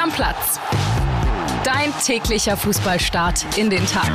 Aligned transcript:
Stammplatz. 0.00 0.58
Dein 1.62 1.92
täglicher 2.02 2.56
Fußballstart 2.56 3.58
in 3.58 3.68
den 3.68 3.84
Tag. 3.84 4.10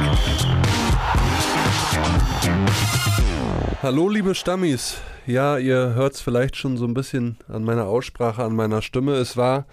Hallo 3.84 4.10
liebe 4.10 4.34
Stammis. 4.34 4.98
Ja, 5.28 5.60
ihr 5.60 5.94
hört 5.94 6.16
es 6.16 6.22
vielleicht 6.22 6.56
schon 6.56 6.78
so 6.78 6.86
ein 6.86 6.96
bisschen 6.96 7.38
an 7.48 7.64
meiner 7.64 7.86
Aussprache, 7.86 8.44
an 8.44 8.56
meiner 8.56 8.82
Stimme. 8.82 9.14
Es 9.14 9.38
war 9.38 9.68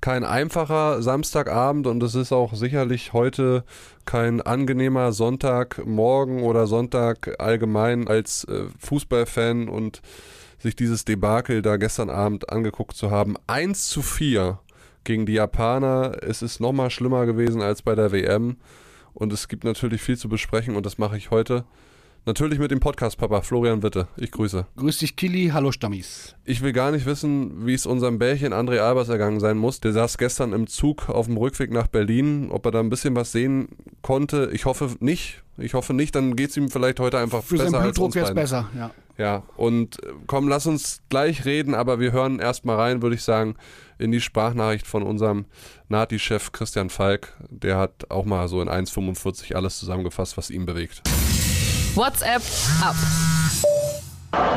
kein 0.00 0.24
einfacher 0.24 1.02
Samstagabend 1.02 1.86
und 1.86 2.02
es 2.02 2.14
ist 2.14 2.32
auch 2.32 2.54
sicherlich 2.54 3.12
heute 3.12 3.62
kein 4.06 4.40
angenehmer 4.40 5.12
Sonntagmorgen 5.12 6.44
oder 6.44 6.66
Sonntag 6.66 7.38
allgemein 7.38 8.08
als 8.08 8.44
äh, 8.44 8.68
Fußballfan 8.78 9.68
und 9.68 10.00
sich 10.58 10.76
dieses 10.76 11.04
Debakel 11.04 11.60
da 11.60 11.76
gestern 11.76 12.08
Abend 12.08 12.48
angeguckt 12.48 12.96
zu 12.96 13.10
haben. 13.10 13.36
1 13.48 13.88
zu 13.88 14.00
4 14.00 14.60
gegen 15.08 15.24
die 15.24 15.32
Japaner. 15.32 16.18
Es 16.22 16.42
ist 16.42 16.60
nochmal 16.60 16.90
schlimmer 16.90 17.24
gewesen 17.24 17.62
als 17.62 17.80
bei 17.80 17.94
der 17.94 18.12
WM 18.12 18.58
und 19.14 19.32
es 19.32 19.48
gibt 19.48 19.64
natürlich 19.64 20.02
viel 20.02 20.18
zu 20.18 20.28
besprechen 20.28 20.76
und 20.76 20.84
das 20.84 20.98
mache 20.98 21.16
ich 21.16 21.30
heute. 21.30 21.64
Natürlich 22.26 22.58
mit 22.58 22.70
dem 22.70 22.80
Podcast-Papa 22.80 23.40
Florian 23.40 23.82
Witte. 23.82 24.06
Ich 24.18 24.30
grüße. 24.32 24.66
Grüß 24.76 24.98
dich, 24.98 25.16
Kili. 25.16 25.48
Hallo, 25.54 25.72
Stammis. 25.72 26.36
Ich 26.44 26.60
will 26.60 26.74
gar 26.74 26.90
nicht 26.90 27.06
wissen, 27.06 27.66
wie 27.66 27.72
es 27.72 27.86
unserem 27.86 28.18
Bärchen 28.18 28.52
André 28.52 28.80
Albers 28.80 29.08
ergangen 29.08 29.40
sein 29.40 29.56
muss. 29.56 29.80
Der 29.80 29.92
saß 29.92 30.18
gestern 30.18 30.52
im 30.52 30.66
Zug 30.66 31.08
auf 31.08 31.24
dem 31.24 31.38
Rückweg 31.38 31.72
nach 31.72 31.86
Berlin. 31.86 32.50
Ob 32.50 32.66
er 32.66 32.72
da 32.72 32.80
ein 32.80 32.90
bisschen 32.90 33.16
was 33.16 33.32
sehen 33.32 33.68
konnte, 34.02 34.50
ich 34.52 34.66
hoffe 34.66 34.94
nicht. 35.00 35.42
Ich 35.56 35.72
hoffe 35.72 35.94
nicht, 35.94 36.14
dann 36.16 36.36
geht 36.36 36.50
es 36.50 36.56
ihm 36.58 36.68
vielleicht 36.68 37.00
heute 37.00 37.18
einfach 37.18 37.42
Für 37.42 37.56
besser 37.56 37.70
seinen 37.70 37.80
als 37.80 37.98
uns 37.98 38.12
Blutdruck 38.12 38.14
wäre 38.14 38.28
es 38.28 38.34
besser, 38.34 38.68
ja. 38.76 38.90
Ja, 39.18 39.42
und 39.56 40.00
äh, 40.04 40.12
komm, 40.28 40.48
lass 40.48 40.66
uns 40.66 41.02
gleich 41.08 41.44
reden, 41.44 41.74
aber 41.74 41.98
wir 41.98 42.12
hören 42.12 42.38
erstmal 42.38 42.76
rein, 42.76 43.02
würde 43.02 43.16
ich 43.16 43.24
sagen, 43.24 43.56
in 43.98 44.12
die 44.12 44.20
Sprachnachricht 44.20 44.86
von 44.86 45.02
unserem 45.02 45.46
Nati-Chef 45.88 46.52
Christian 46.52 46.88
Falk. 46.88 47.36
Der 47.50 47.78
hat 47.78 48.10
auch 48.10 48.24
mal 48.24 48.46
so 48.46 48.62
in 48.62 48.68
1,45 48.68 49.56
alles 49.56 49.80
zusammengefasst, 49.80 50.36
was 50.36 50.50
ihn 50.50 50.66
bewegt. 50.66 51.02
WhatsApp 51.96 52.42
ab. 52.80 52.94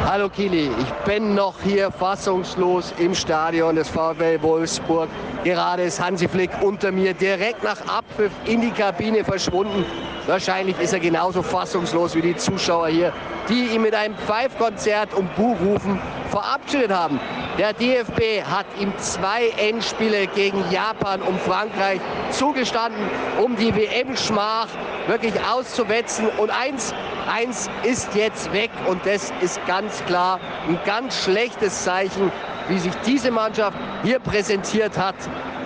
Hallo 0.06 0.30
Kili, 0.30 0.70
ich 0.80 0.92
bin 1.06 1.34
noch 1.34 1.56
hier 1.64 1.90
fassungslos 1.90 2.94
im 3.00 3.16
Stadion 3.16 3.76
des 3.76 3.88
VfL 3.90 4.42
Wolfsburg. 4.42 5.10
Gerade 5.44 5.84
ist 5.84 6.00
Hansi 6.00 6.28
Flick 6.28 6.52
unter 6.62 6.92
mir 6.92 7.16
direkt 7.16 7.64
nach 7.64 7.80
Abpfiff 7.88 8.32
in 8.46 8.62
die 8.62 8.70
Kabine 8.72 9.24
verschwunden. 9.24 9.86
Wahrscheinlich 10.28 10.78
ist 10.80 10.94
er 10.94 11.00
genauso 11.00 11.42
fassungslos 11.42 12.14
wie 12.16 12.22
die 12.22 12.36
Zuschauer 12.36 12.90
hier, 12.90 13.14
die 13.50 13.68
ihn 13.68 13.82
mit 13.82 13.94
einem 13.94 14.16
Pfeifkonzert 14.16 15.14
und 15.14 15.36
Buhrufen 15.36 16.00
verabschiedet 16.30 16.92
haben. 16.92 17.20
Der 17.58 17.74
DFB 17.74 18.44
hat 18.44 18.66
ihm 18.80 18.94
zwei 18.98 19.50
Endspiele 19.58 20.28
gegen 20.28 20.64
Japan 20.72 21.22
und 21.22 21.40
Frankreich 21.42 22.00
zugestanden, 22.32 23.04
um 23.44 23.56
die 23.56 23.76
WM-Schmach 23.76 24.68
wirklich 25.08 25.34
auszuwetzen. 25.44 26.28
Und 26.38 26.50
eins, 26.50 26.94
eins 27.30 27.70
ist 27.84 28.16
jetzt 28.16 28.54
weg 28.54 28.72
und 28.88 29.06
das 29.06 29.34
ist 29.42 29.64
ganz 29.68 30.04
klar 30.06 30.40
ein 30.68 30.80
ganz 30.86 31.24
schlechtes 31.24 31.84
Zeichen, 31.84 32.32
wie 32.70 32.80
sich 32.80 32.94
diese 33.06 33.32
Mannschaft 33.32 33.78
hier 34.04 34.20
präsentiert 34.20 34.98
hat. 34.98 35.16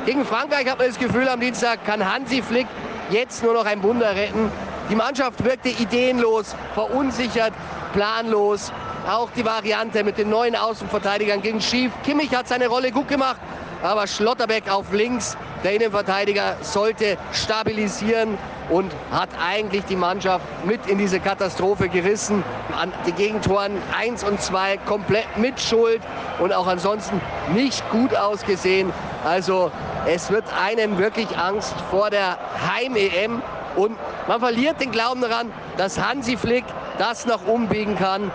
Gegen 0.05 0.25
Frankreich 0.25 0.69
hat 0.69 0.79
man 0.79 0.87
das 0.87 0.99
Gefühl, 0.99 1.27
am 1.27 1.39
Dienstag 1.39 1.85
kann 1.85 2.11
Hansi 2.11 2.41
Flick 2.41 2.67
jetzt 3.09 3.43
nur 3.43 3.53
noch 3.53 3.65
ein 3.65 3.81
Wunder 3.83 4.15
retten. 4.15 4.51
Die 4.89 4.95
Mannschaft 4.95 5.43
wirkte 5.43 5.69
ideenlos, 5.69 6.55
verunsichert, 6.75 7.53
planlos. 7.93 8.71
Auch 9.09 9.29
die 9.35 9.43
Variante 9.43 10.03
mit 10.03 10.17
den 10.17 10.29
neuen 10.29 10.55
Außenverteidigern 10.55 11.41
ging 11.41 11.59
schief. 11.59 11.91
Kimmich 12.03 12.35
hat 12.35 12.47
seine 12.47 12.67
Rolle 12.67 12.91
gut 12.91 13.07
gemacht, 13.07 13.37
aber 13.81 14.05
Schlotterbeck 14.05 14.69
auf 14.69 14.91
links, 14.91 15.37
der 15.63 15.73
Innenverteidiger, 15.73 16.57
sollte 16.61 17.17
stabilisieren 17.31 18.37
und 18.69 18.91
hat 19.11 19.29
eigentlich 19.43 19.85
die 19.85 19.95
Mannschaft 19.95 20.45
mit 20.65 20.85
in 20.87 20.99
diese 20.99 21.19
Katastrophe 21.19 21.89
gerissen. 21.89 22.43
An 22.79 22.93
den 23.07 23.15
Gegentoren 23.15 23.77
1 23.97 24.23
und 24.23 24.39
2 24.41 24.77
komplett 24.85 25.37
mit 25.37 25.59
Schuld 25.59 26.01
und 26.39 26.53
auch 26.53 26.67
ansonsten 26.67 27.21
nicht 27.53 27.83
gut 27.91 28.15
ausgesehen. 28.15 28.91
Also 29.23 29.71
es 30.07 30.29
wird 30.29 30.45
einem 30.63 30.97
wirklich 30.99 31.35
Angst 31.37 31.73
vor 31.89 32.09
der 32.11 32.37
Heim-EM 32.67 33.41
und 33.75 33.97
man 34.27 34.39
verliert 34.39 34.79
den 34.81 34.91
Glauben 34.91 35.21
daran, 35.21 35.51
dass 35.77 35.99
Hansi 35.99 36.37
Flick 36.37 36.65
das 36.97 37.25
noch 37.25 37.45
umbiegen 37.47 37.95
kann. 37.95 38.31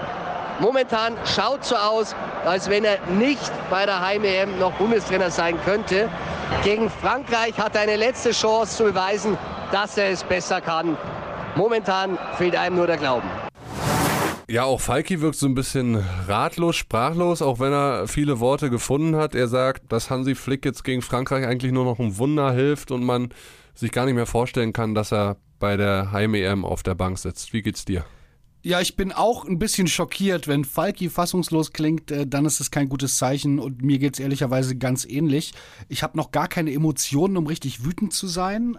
Momentan 0.61 1.15
schaut 1.25 1.65
so 1.65 1.75
aus, 1.75 2.15
als 2.45 2.69
wenn 2.69 2.85
er 2.85 2.99
nicht 3.07 3.51
bei 3.71 3.87
der 3.87 4.01
Heim-EM 4.01 4.59
noch 4.59 4.73
Bundestrainer 4.73 5.31
sein 5.31 5.59
könnte. 5.65 6.09
Gegen 6.65 6.91
Frankreich 6.91 7.57
hat 7.59 7.75
er 7.75 7.83
eine 7.83 7.97
letzte 7.97 8.33
Chance 8.33 8.77
zu 8.77 8.85
beweisen, 8.85 9.39
dass 9.73 9.97
er 9.97 10.11
es 10.11 10.23
besser 10.23 10.61
kann. 10.61 10.97
Momentan 11.57 12.19
fehlt 12.37 12.57
einem 12.57 12.77
nur 12.77 12.87
der 12.87 12.99
Glauben. 12.99 13.29
Ja, 14.49 14.65
auch 14.65 14.81
Falki 14.81 15.21
wirkt 15.21 15.37
so 15.37 15.47
ein 15.47 15.55
bisschen 15.55 16.05
ratlos, 16.27 16.75
sprachlos, 16.75 17.41
auch 17.41 17.61
wenn 17.61 17.73
er 17.73 18.09
viele 18.09 18.41
Worte 18.41 18.69
gefunden 18.69 19.17
hat. 19.17 19.35
Er 19.35 19.47
sagt, 19.47 19.93
dass 19.93 20.11
Hansi 20.11 20.35
Flick 20.35 20.65
jetzt 20.65 20.83
gegen 20.83 21.03
Frankreich 21.03 21.47
eigentlich 21.47 21.73
nur 21.73 21.85
noch 21.85 22.01
ein 22.01 22.19
Wunder 22.19 22.53
hilft 22.53 22.91
und 22.91 23.05
man 23.05 23.33
sich 23.75 23.93
gar 23.93 24.07
nicht 24.07 24.15
mehr 24.15 24.27
vorstellen 24.27 24.73
kann, 24.73 24.95
dass 24.95 25.13
er 25.13 25.37
bei 25.61 25.77
der 25.77 26.11
Heim-EM 26.11 26.65
auf 26.65 26.83
der 26.83 26.97
Bank 26.97 27.19
sitzt. 27.19 27.53
Wie 27.53 27.63
geht's 27.63 27.85
dir? 27.85 28.05
Ja, 28.63 28.81
ich 28.83 28.95
bin 28.95 29.11
auch 29.11 29.47
ein 29.47 29.59
bisschen 29.59 29.87
schockiert. 29.87 30.47
Wenn 30.47 30.67
Falki 30.67 31.09
fassungslos 31.09 31.73
klingt, 31.73 32.11
äh, 32.11 32.27
dann 32.27 32.45
ist 32.45 32.61
es 32.61 32.71
kein 32.71 32.91
gutes 32.91 33.17
Zeichen 33.17 33.59
und 33.59 33.83
mir 33.83 33.99
geht's 33.99 34.19
ehrlicherweise 34.19 34.77
ganz 34.77 35.07
ähnlich. 35.07 35.55
Ich 35.89 36.03
habe 36.03 36.19
noch 36.19 36.31
gar 36.31 36.47
keine 36.47 36.73
Emotionen, 36.73 37.39
um 37.39 37.47
richtig 37.47 37.85
wütend 37.85 38.13
zu 38.13 38.27
sein. 38.27 38.77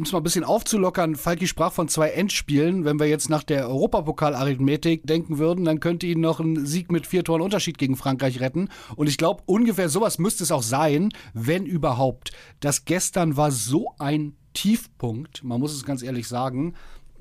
Um 0.00 0.04
es 0.04 0.12
mal 0.12 0.20
ein 0.20 0.24
bisschen 0.24 0.44
aufzulockern, 0.44 1.14
Falki 1.14 1.46
sprach 1.46 1.74
von 1.74 1.86
zwei 1.88 2.08
Endspielen. 2.08 2.86
Wenn 2.86 2.98
wir 2.98 3.06
jetzt 3.06 3.28
nach 3.28 3.42
der 3.42 3.68
Europapokal-Arithmetik 3.68 5.06
denken 5.06 5.36
würden, 5.36 5.66
dann 5.66 5.78
könnte 5.78 6.06
ihn 6.06 6.22
noch 6.22 6.40
ein 6.40 6.64
Sieg 6.64 6.90
mit 6.90 7.06
vier 7.06 7.22
Toren 7.22 7.42
Unterschied 7.42 7.76
gegen 7.76 7.96
Frankreich 7.96 8.40
retten. 8.40 8.70
Und 8.96 9.10
ich 9.10 9.18
glaube, 9.18 9.42
ungefähr 9.44 9.90
sowas 9.90 10.18
müsste 10.18 10.42
es 10.42 10.52
auch 10.52 10.62
sein, 10.62 11.10
wenn 11.34 11.66
überhaupt. 11.66 12.32
Das 12.60 12.86
gestern 12.86 13.36
war 13.36 13.50
so 13.50 13.92
ein 13.98 14.36
Tiefpunkt, 14.54 15.44
man 15.44 15.60
muss 15.60 15.74
es 15.74 15.84
ganz 15.84 16.02
ehrlich 16.02 16.26
sagen 16.26 16.72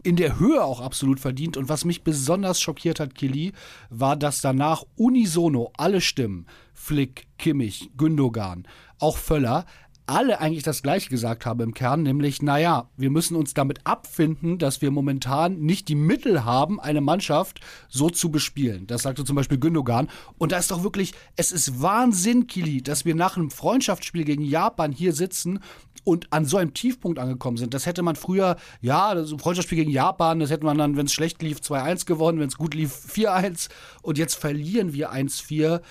in 0.01 0.15
der 0.15 0.39
Höhe 0.39 0.63
auch 0.63 0.79
absolut 0.79 1.19
verdient. 1.19 1.57
Und 1.57 1.67
was 1.67 1.83
mich 1.83 2.03
besonders 2.05 2.61
schockiert 2.61 3.01
hat, 3.01 3.15
Kili, 3.15 3.51
war, 3.89 4.15
dass 4.15 4.39
danach 4.39 4.85
unisono 4.95 5.73
alle 5.75 5.99
Stimmen, 5.99 6.45
Flick, 6.73 7.27
Kimmich, 7.37 7.91
Gündogan, 7.97 8.65
auch 8.99 9.17
Völler, 9.17 9.65
alle 10.09 10.39
eigentlich 10.41 10.63
das 10.63 10.81
Gleiche 10.81 11.09
gesagt 11.09 11.45
haben 11.45 11.61
im 11.61 11.73
Kern, 11.73 12.03
nämlich, 12.03 12.41
naja, 12.41 12.89
wir 12.97 13.09
müssen 13.09 13.35
uns 13.35 13.53
damit 13.53 13.85
abfinden, 13.85 14.57
dass 14.57 14.81
wir 14.81 14.91
momentan 14.91 15.59
nicht 15.59 15.87
die 15.87 15.95
Mittel 15.95 16.43
haben, 16.45 16.79
eine 16.79 17.01
Mannschaft 17.01 17.59
so 17.87 18.09
zu 18.09 18.31
bespielen. 18.31 18.87
Das 18.87 19.03
sagte 19.03 19.23
zum 19.23 19.35
Beispiel 19.35 19.59
Gündogan. 19.59 20.09
Und 20.37 20.51
da 20.51 20.57
ist 20.57 20.71
doch 20.71 20.83
wirklich, 20.83 21.13
es 21.35 21.51
ist 21.51 21.81
Wahnsinn, 21.81 22.47
Kili, 22.47 22.81
dass 22.81 23.05
wir 23.05 23.15
nach 23.15 23.37
einem 23.37 23.51
Freundschaftsspiel 23.51 24.23
gegen 24.23 24.43
Japan 24.43 24.91
hier 24.91 25.13
sitzen 25.13 25.59
und 26.03 26.31
an 26.33 26.45
so 26.45 26.57
einem 26.57 26.73
Tiefpunkt 26.73 27.19
angekommen 27.19 27.57
sind. 27.57 27.73
Das 27.73 27.85
hätte 27.85 28.01
man 28.01 28.15
früher, 28.15 28.55
ja, 28.81 29.13
das 29.13 29.29
Freundschaftsspiel 29.29 29.77
gegen 29.77 29.91
Japan, 29.91 30.39
das 30.39 30.49
hätte 30.49 30.65
man 30.65 30.77
dann, 30.77 30.97
wenn 30.97 31.05
es 31.05 31.13
schlecht 31.13 31.41
lief, 31.41 31.59
2-1 31.59 32.05
gewonnen, 32.05 32.39
wenn 32.39 32.47
es 32.47 32.57
gut 32.57 32.73
lief, 32.73 32.93
4-1. 33.13 33.69
Und 34.01 34.17
jetzt 34.17 34.35
verlieren 34.35 34.93
wir 34.93 35.13
1-4. 35.13 35.81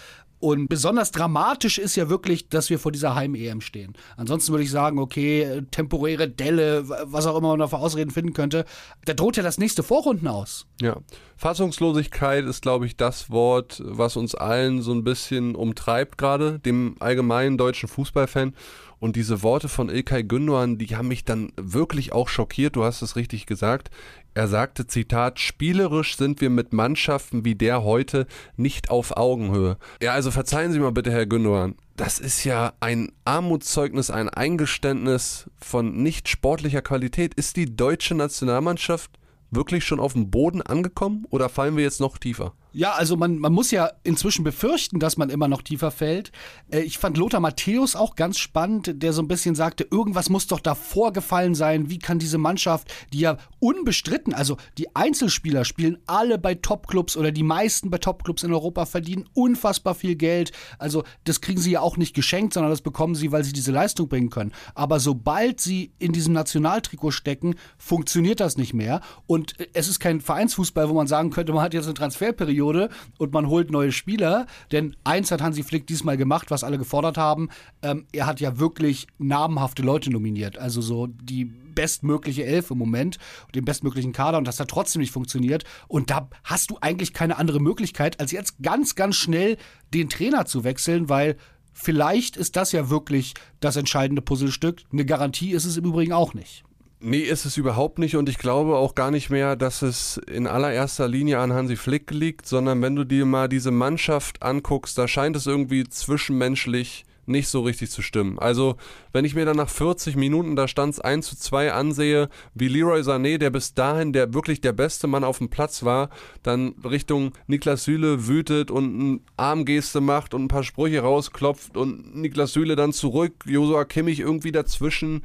Und 0.40 0.68
besonders 0.68 1.10
dramatisch 1.10 1.78
ist 1.78 1.96
ja 1.96 2.08
wirklich, 2.08 2.48
dass 2.48 2.70
wir 2.70 2.78
vor 2.78 2.92
dieser 2.92 3.14
Heim-EM 3.14 3.60
stehen. 3.60 3.94
Ansonsten 4.16 4.52
würde 4.52 4.64
ich 4.64 4.70
sagen, 4.70 4.98
okay, 4.98 5.62
temporäre 5.70 6.28
Delle, 6.28 6.88
was 6.88 7.26
auch 7.26 7.36
immer 7.36 7.48
man 7.48 7.58
da 7.58 7.66
für 7.66 7.78
Ausreden 7.78 8.10
finden 8.10 8.34
könnte. 8.34 8.64
Da 9.04 9.14
droht 9.14 9.36
ja 9.36 9.42
das 9.42 9.58
nächste 9.58 9.82
Vorrunden 9.82 10.28
aus. 10.28 10.66
Ja. 10.80 10.98
Fassungslosigkeit 11.36 12.44
ist, 12.44 12.62
glaube 12.62 12.86
ich, 12.86 12.96
das 12.96 13.30
Wort, 13.30 13.82
was 13.84 14.16
uns 14.16 14.34
allen 14.34 14.82
so 14.82 14.92
ein 14.92 15.04
bisschen 15.04 15.54
umtreibt 15.54 16.18
gerade, 16.18 16.58
dem 16.60 16.96
allgemeinen 17.00 17.58
deutschen 17.58 17.88
Fußballfan. 17.88 18.54
Und 19.00 19.14
diese 19.14 19.42
Worte 19.42 19.68
von 19.68 19.88
Ilkay 19.88 20.24
Gündogan, 20.24 20.78
die 20.78 20.96
haben 20.96 21.08
mich 21.08 21.24
dann 21.24 21.52
wirklich 21.56 22.12
auch 22.12 22.28
schockiert. 22.28 22.74
Du 22.74 22.84
hast 22.84 23.02
es 23.02 23.14
richtig 23.14 23.46
gesagt. 23.46 23.90
Er 24.38 24.46
sagte, 24.46 24.86
Zitat, 24.86 25.40
spielerisch 25.40 26.16
sind 26.16 26.40
wir 26.40 26.48
mit 26.48 26.72
Mannschaften 26.72 27.44
wie 27.44 27.56
der 27.56 27.82
heute 27.82 28.28
nicht 28.56 28.88
auf 28.88 29.16
Augenhöhe. 29.16 29.78
Ja, 30.00 30.12
also 30.12 30.30
verzeihen 30.30 30.70
Sie 30.70 30.78
mal 30.78 30.92
bitte, 30.92 31.10
Herr 31.10 31.26
Gündogan. 31.26 31.74
Das 31.96 32.20
ist 32.20 32.44
ja 32.44 32.72
ein 32.78 33.10
Armutszeugnis, 33.24 34.12
ein 34.12 34.28
Eingeständnis 34.28 35.50
von 35.56 36.04
nicht 36.04 36.28
sportlicher 36.28 36.82
Qualität. 36.82 37.34
Ist 37.34 37.56
die 37.56 37.74
deutsche 37.74 38.14
Nationalmannschaft 38.14 39.10
wirklich 39.50 39.84
schon 39.84 39.98
auf 39.98 40.12
dem 40.12 40.30
Boden 40.30 40.62
angekommen 40.62 41.26
oder 41.30 41.48
fallen 41.48 41.76
wir 41.76 41.82
jetzt 41.82 42.00
noch 42.00 42.16
tiefer? 42.16 42.52
Ja, 42.72 42.92
also 42.92 43.16
man, 43.16 43.38
man 43.38 43.52
muss 43.52 43.70
ja 43.70 43.90
inzwischen 44.04 44.44
befürchten, 44.44 45.00
dass 45.00 45.16
man 45.16 45.30
immer 45.30 45.48
noch 45.48 45.62
tiefer 45.62 45.90
fällt. 45.90 46.32
Äh, 46.70 46.80
ich 46.80 46.98
fand 46.98 47.16
Lothar 47.16 47.40
Matthäus 47.40 47.96
auch 47.96 48.14
ganz 48.14 48.38
spannend, 48.38 49.02
der 49.02 49.14
so 49.14 49.22
ein 49.22 49.28
bisschen 49.28 49.54
sagte, 49.54 49.86
irgendwas 49.90 50.28
muss 50.28 50.46
doch 50.48 50.60
da 50.60 50.74
vorgefallen 50.74 51.54
sein. 51.54 51.88
Wie 51.88 51.98
kann 51.98 52.18
diese 52.18 52.36
Mannschaft, 52.36 52.92
die 53.12 53.20
ja 53.20 53.38
unbestritten, 53.58 54.34
also 54.34 54.58
die 54.76 54.94
Einzelspieler 54.94 55.64
spielen 55.64 55.98
alle 56.06 56.36
bei 56.36 56.54
Topclubs 56.56 57.16
oder 57.16 57.32
die 57.32 57.42
meisten 57.42 57.88
bei 57.88 57.98
Topclubs 57.98 58.42
in 58.42 58.52
Europa 58.52 58.84
verdienen 58.84 59.24
unfassbar 59.32 59.94
viel 59.94 60.16
Geld. 60.16 60.52
Also 60.78 61.04
das 61.24 61.40
kriegen 61.40 61.60
sie 61.60 61.70
ja 61.70 61.80
auch 61.80 61.96
nicht 61.96 62.14
geschenkt, 62.14 62.52
sondern 62.52 62.70
das 62.70 62.82
bekommen 62.82 63.14
sie, 63.14 63.32
weil 63.32 63.44
sie 63.44 63.54
diese 63.54 63.72
Leistung 63.72 64.08
bringen 64.08 64.28
können. 64.28 64.52
Aber 64.74 65.00
sobald 65.00 65.60
sie 65.60 65.92
in 65.98 66.12
diesem 66.12 66.34
Nationaltrikot 66.34 67.12
stecken, 67.12 67.54
funktioniert 67.78 68.40
das 68.40 68.58
nicht 68.58 68.74
mehr. 68.74 69.00
Und 69.26 69.54
es 69.72 69.88
ist 69.88 70.00
kein 70.00 70.20
Vereinsfußball, 70.20 70.90
wo 70.90 70.94
man 70.94 71.06
sagen 71.06 71.30
könnte, 71.30 71.54
man 71.54 71.62
hat 71.62 71.72
jetzt 71.72 71.86
eine 71.86 71.94
Transferperiode 71.94 72.57
Periode 72.58 72.90
und 73.18 73.32
man 73.32 73.48
holt 73.48 73.70
neue 73.70 73.92
Spieler. 73.92 74.46
Denn 74.72 74.96
eins 75.04 75.30
hat 75.30 75.40
Hansi 75.40 75.62
Flick 75.62 75.86
diesmal 75.86 76.16
gemacht, 76.16 76.50
was 76.50 76.64
alle 76.64 76.78
gefordert 76.78 77.16
haben. 77.16 77.48
Ähm, 77.82 78.06
er 78.12 78.26
hat 78.26 78.40
ja 78.40 78.58
wirklich 78.58 79.06
namhafte 79.18 79.82
Leute 79.82 80.10
nominiert. 80.10 80.58
Also 80.58 80.80
so 80.80 81.06
die 81.06 81.44
bestmögliche 81.44 82.44
Elf 82.44 82.72
im 82.72 82.78
Moment, 82.78 83.18
den 83.54 83.64
bestmöglichen 83.64 84.12
Kader 84.12 84.38
und 84.38 84.48
das 84.48 84.58
hat 84.58 84.68
trotzdem 84.68 85.00
nicht 85.00 85.12
funktioniert. 85.12 85.62
Und 85.86 86.10
da 86.10 86.28
hast 86.42 86.70
du 86.70 86.78
eigentlich 86.80 87.14
keine 87.14 87.38
andere 87.38 87.60
Möglichkeit, 87.60 88.18
als 88.18 88.32
jetzt 88.32 88.56
ganz, 88.60 88.96
ganz 88.96 89.14
schnell 89.14 89.56
den 89.94 90.08
Trainer 90.08 90.44
zu 90.44 90.64
wechseln, 90.64 91.08
weil 91.08 91.36
vielleicht 91.72 92.36
ist 92.36 92.56
das 92.56 92.72
ja 92.72 92.90
wirklich 92.90 93.34
das 93.60 93.76
entscheidende 93.76 94.22
Puzzlestück. 94.22 94.82
Eine 94.92 95.06
Garantie 95.06 95.52
ist 95.52 95.64
es 95.64 95.76
im 95.76 95.84
Übrigen 95.84 96.12
auch 96.12 96.34
nicht. 96.34 96.64
Nee, 97.00 97.20
ist 97.20 97.44
es 97.44 97.56
überhaupt 97.56 98.00
nicht 98.00 98.16
und 98.16 98.28
ich 98.28 98.38
glaube 98.38 98.76
auch 98.76 98.96
gar 98.96 99.12
nicht 99.12 99.30
mehr, 99.30 99.54
dass 99.54 99.82
es 99.82 100.20
in 100.26 100.48
allererster 100.48 101.06
Linie 101.06 101.38
an 101.38 101.52
Hansi 101.52 101.76
Flick 101.76 102.10
liegt, 102.10 102.46
sondern 102.46 102.82
wenn 102.82 102.96
du 102.96 103.04
dir 103.04 103.24
mal 103.24 103.48
diese 103.48 103.70
Mannschaft 103.70 104.42
anguckst, 104.42 104.98
da 104.98 105.06
scheint 105.06 105.36
es 105.36 105.46
irgendwie 105.46 105.84
zwischenmenschlich 105.88 107.04
nicht 107.28 107.48
so 107.48 107.60
richtig 107.60 107.90
zu 107.90 108.02
stimmen. 108.02 108.38
Also, 108.38 108.76
wenn 109.12 109.24
ich 109.24 109.34
mir 109.34 109.44
dann 109.44 109.58
nach 109.58 109.68
40 109.68 110.16
Minuten, 110.16 110.56
da 110.56 110.66
stand 110.66 110.94
es 110.94 111.00
1 111.00 111.28
zu 111.28 111.36
2 111.36 111.72
ansehe, 111.72 112.30
wie 112.54 112.68
Leroy 112.68 113.00
Sané, 113.02 113.38
der 113.38 113.50
bis 113.50 113.74
dahin 113.74 114.12
der 114.12 114.34
wirklich 114.34 114.60
der 114.60 114.72
beste 114.72 115.06
Mann 115.06 115.24
auf 115.24 115.38
dem 115.38 115.50
Platz 115.50 115.84
war, 115.84 116.08
dann 116.42 116.74
Richtung 116.84 117.32
Niklas 117.46 117.84
Süle 117.84 118.26
wütet 118.26 118.70
und 118.70 119.00
eine 119.00 119.20
Armgeste 119.36 120.00
macht 120.00 120.34
und 120.34 120.44
ein 120.44 120.48
paar 120.48 120.64
Sprüche 120.64 121.00
rausklopft 121.00 121.76
und 121.76 122.16
Niklas 122.16 122.54
Süle 122.54 122.74
dann 122.74 122.92
zurück, 122.92 123.44
Josua 123.46 123.84
Kimmich 123.84 124.18
irgendwie 124.18 124.52
dazwischen 124.52 125.22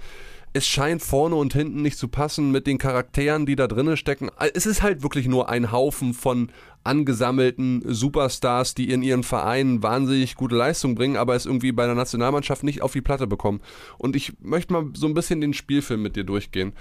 es 0.54 0.68
scheint 0.68 1.02
vorne 1.02 1.36
und 1.36 1.54
hinten 1.54 1.82
nicht 1.82 1.98
zu 1.98 2.08
passen 2.08 2.52
mit 2.52 2.68
den 2.68 2.78
Charakteren, 2.78 3.46
die 3.46 3.56
da 3.56 3.68
drinnen 3.68 3.98
stecken. 3.98 4.30
Es 4.54 4.68
ist 4.68 4.84
halt 4.84 5.02
wirklich 5.02 5.28
nur 5.28 5.50
ein 5.50 5.72
Haufen 5.72 6.14
von 6.14 6.52
angesammelten 6.84 7.82
Superstars, 7.86 8.76
die 8.76 8.90
in 8.90 9.02
ihren 9.02 9.24
Vereinen 9.24 9.82
wahnsinnig 9.82 10.36
gute 10.36 10.56
Leistung 10.56 10.96
bringen, 10.96 11.18
aber 11.18 11.36
es 11.36 11.48
irgendwie 11.48 11.72
bei 11.72 11.86
der 11.86 11.96
Nationalmannschaft 11.96 12.64
nicht 12.64 12.84
auf 12.84 12.94
die 12.94 13.02
Platte 13.02 13.26
bekommen. 13.26 13.62
Und 13.98 14.16
ich 14.16 14.34
möchte 14.42 14.74
mal 14.74 14.90
so 14.94 15.08
ein 15.08 15.16
bisschen 15.16 15.42
den 15.42 15.54
Spielfilm 15.54 16.04
mit 16.04 16.16
dir 16.16 16.24
durchgehen. 16.24 16.74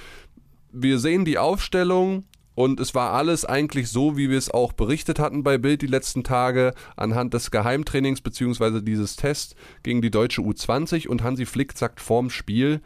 Wir 0.70 0.98
sehen 0.98 1.24
die 1.24 1.38
Aufstellung, 1.38 2.24
und 2.54 2.80
es 2.80 2.94
war 2.94 3.12
alles 3.12 3.46
eigentlich 3.46 3.88
so, 3.88 4.16
wie 4.16 4.28
wir 4.28 4.36
es 4.36 4.50
auch 4.50 4.74
berichtet 4.74 5.18
hatten 5.18 5.42
bei 5.42 5.56
Bild 5.56 5.80
die 5.80 5.86
letzten 5.86 6.22
Tage, 6.22 6.74
anhand 6.96 7.32
des 7.32 7.50
Geheimtrainings 7.50 8.20
bzw. 8.20 8.82
dieses 8.82 9.16
Tests 9.16 9.54
gegen 9.82 10.02
die 10.02 10.10
deutsche 10.10 10.42
U20. 10.42 11.08
Und 11.08 11.22
Hansi 11.22 11.46
Flick 11.46 11.72
sagt 11.72 12.00
vorm 12.00 12.28
Spiel, 12.28 12.82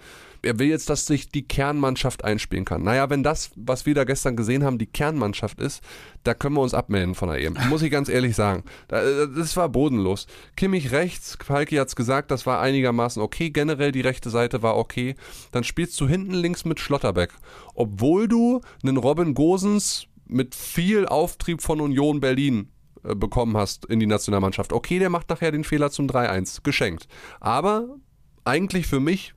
er 0.47 0.59
will 0.59 0.69
jetzt, 0.69 0.89
dass 0.89 1.07
sich 1.07 1.29
die 1.29 1.47
Kernmannschaft 1.47 2.25
einspielen 2.25 2.65
kann. 2.65 2.83
Naja, 2.83 3.11
wenn 3.11 3.23
das, 3.23 3.51
was 3.57 3.85
wir 3.85 3.95
da 3.95 4.05
gestern 4.05 4.37
gesehen 4.37 4.65
haben, 4.65 4.79
die 4.79 4.87
Kernmannschaft 4.87 5.61
ist, 5.61 5.83
da 6.25 6.35
können 6.35 6.55
wir 6.55 6.63
uns 6.63 6.75
abmelden 6.75 7.15
von 7.15 7.29
der 7.29 7.41
EM. 7.41 7.57
Muss 7.69 7.83
ich 7.83 7.91
ganz 7.91 8.09
ehrlich 8.09 8.35
sagen. 8.35 8.65
Äh, 8.89 9.27
das 9.37 9.57
war 9.57 9.69
bodenlos. 9.69 10.27
Kimmich 10.57 10.93
rechts, 10.93 11.37
Falki 11.43 11.77
hat 11.77 11.89
es 11.89 11.97
gesagt, 11.97 12.31
das 12.31 12.47
war 12.47 12.61
einigermaßen 12.61 13.21
okay. 13.21 13.51
Generell 13.51 13.93
die 13.93 14.01
rechte 14.01 14.31
Seite 14.31 14.63
war 14.63 14.77
okay. 14.77 15.15
Dann 15.53 15.65
spielst 15.65 16.01
du 16.01 16.09
hinten 16.09 16.35
links 16.35 16.65
mit 16.65 16.81
Schlotterbeck. 16.81 17.31
Obwohl 17.75 18.29
du 18.29 18.61
einen 18.83 18.97
Robin 18.97 19.35
Gosens 19.35 20.07
mit 20.27 20.55
viel 20.55 21.07
Auftrieb 21.07 21.63
von 21.63 21.81
Union 21.81 22.21
Berlin 22.21 22.71
äh, 23.05 23.15
bekommen 23.15 23.57
hast 23.57 23.85
in 23.87 24.01
die 24.01 24.07
Nationalmannschaft. 24.07 24.73
Okay, 24.73 24.99
der 24.99 25.11
macht 25.11 25.29
nachher 25.29 25.53
den 25.53 25.65
Fehler 25.65 25.91
zum 25.91 26.07
3-1. 26.07 26.63
Geschenkt. 26.63 27.09
Aber 27.41 27.97
eigentlich 28.45 28.87
für 28.87 29.01
mich 29.01 29.35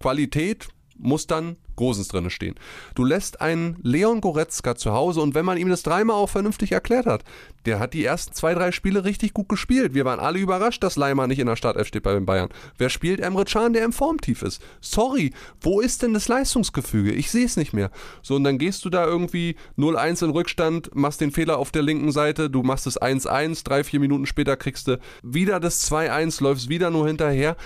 Qualität 0.00 0.68
muss 0.98 1.26
dann 1.26 1.56
Großens 1.76 2.08
drinne 2.08 2.28
stehen. 2.28 2.56
Du 2.96 3.04
lässt 3.04 3.40
einen 3.40 3.78
Leon 3.82 4.20
Goretzka 4.20 4.74
zu 4.74 4.92
Hause 4.92 5.20
und 5.20 5.36
wenn 5.36 5.44
man 5.44 5.58
ihm 5.58 5.68
das 5.68 5.84
dreimal 5.84 6.16
auch 6.16 6.28
vernünftig 6.28 6.72
erklärt 6.72 7.06
hat, 7.06 7.22
der 7.66 7.78
hat 7.78 7.94
die 7.94 8.04
ersten 8.04 8.34
zwei, 8.34 8.52
drei 8.52 8.72
Spiele 8.72 9.04
richtig 9.04 9.32
gut 9.32 9.48
gespielt. 9.48 9.94
Wir 9.94 10.04
waren 10.04 10.18
alle 10.18 10.40
überrascht, 10.40 10.82
dass 10.82 10.96
Leimer 10.96 11.28
nicht 11.28 11.38
in 11.38 11.46
der 11.46 11.54
Startelf 11.54 11.86
steht 11.86 12.02
bei 12.02 12.14
den 12.14 12.26
Bayern. 12.26 12.48
Wer 12.78 12.90
spielt 12.90 13.20
Emre 13.20 13.44
Can, 13.44 13.74
der 13.74 13.84
im 13.84 13.92
Formtief 13.92 14.42
ist? 14.42 14.60
Sorry, 14.80 15.32
wo 15.60 15.80
ist 15.80 16.02
denn 16.02 16.14
das 16.14 16.26
Leistungsgefüge? 16.26 17.12
Ich 17.12 17.30
sehe 17.30 17.44
es 17.46 17.56
nicht 17.56 17.72
mehr. 17.72 17.92
So, 18.22 18.34
und 18.34 18.42
dann 18.42 18.58
gehst 18.58 18.84
du 18.84 18.90
da 18.90 19.06
irgendwie 19.06 19.54
0-1 19.76 20.24
in 20.24 20.30
Rückstand, 20.30 20.90
machst 20.96 21.20
den 21.20 21.30
Fehler 21.30 21.58
auf 21.58 21.70
der 21.70 21.82
linken 21.82 22.10
Seite, 22.10 22.50
du 22.50 22.64
machst 22.64 22.88
es 22.88 23.00
1-1, 23.00 23.64
drei, 23.64 23.84
vier 23.84 24.00
Minuten 24.00 24.26
später 24.26 24.56
kriegst 24.56 24.88
du 24.88 24.98
wieder 25.22 25.60
das 25.60 25.88
2-1, 25.88 26.42
läufst 26.42 26.68
wieder 26.68 26.90
nur 26.90 27.06
hinterher 27.06 27.56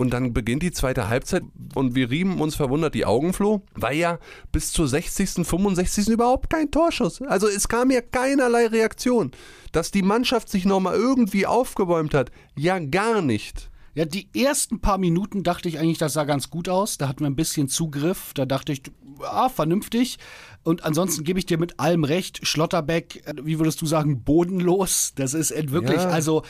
und 0.00 0.14
dann 0.14 0.32
beginnt 0.32 0.62
die 0.62 0.72
zweite 0.72 1.10
Halbzeit 1.10 1.42
und 1.74 1.94
wir 1.94 2.08
rieben 2.08 2.40
uns 2.40 2.54
verwundert 2.54 2.94
die 2.94 3.04
Augen, 3.04 3.34
Flo, 3.34 3.60
weil 3.74 3.98
ja 3.98 4.18
bis 4.50 4.72
zur 4.72 4.88
60., 4.88 5.46
65. 5.46 6.08
überhaupt 6.08 6.48
kein 6.48 6.70
Torschuss. 6.70 7.20
Also 7.20 7.46
es 7.48 7.68
kam 7.68 7.90
ja 7.90 8.00
keinerlei 8.00 8.68
Reaktion. 8.68 9.30
Dass 9.72 9.90
die 9.90 10.00
Mannschaft 10.00 10.48
sich 10.48 10.64
nochmal 10.64 10.94
irgendwie 10.94 11.44
aufgebäumt 11.44 12.14
hat, 12.14 12.30
ja 12.56 12.78
gar 12.78 13.20
nicht. 13.20 13.70
Ja, 13.92 14.06
die 14.06 14.30
ersten 14.34 14.80
paar 14.80 14.96
Minuten 14.96 15.42
dachte 15.42 15.68
ich 15.68 15.78
eigentlich, 15.78 15.98
das 15.98 16.14
sah 16.14 16.24
ganz 16.24 16.48
gut 16.48 16.70
aus. 16.70 16.96
Da 16.96 17.06
hatten 17.06 17.20
wir 17.20 17.28
ein 17.28 17.36
bisschen 17.36 17.68
Zugriff. 17.68 18.32
Da 18.32 18.46
dachte 18.46 18.72
ich, 18.72 18.82
ja, 19.20 19.50
vernünftig. 19.50 20.16
Und 20.62 20.84
ansonsten 20.84 21.24
gebe 21.24 21.38
ich 21.38 21.46
dir 21.46 21.58
mit 21.58 21.80
allem 21.80 22.04
recht. 22.04 22.46
Schlotterbeck, 22.46 23.26
äh, 23.26 23.34
wie 23.42 23.58
würdest 23.58 23.80
du 23.80 23.86
sagen, 23.86 24.22
bodenlos. 24.22 25.12
Das 25.14 25.32
ist 25.32 25.50
wirklich, 25.72 26.02
ja. 26.02 26.08
also, 26.08 26.42